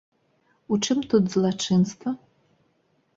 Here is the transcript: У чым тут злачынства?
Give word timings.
У 0.75 0.79
чым 0.87 1.03
тут 1.11 1.23
злачынства? 1.33 2.09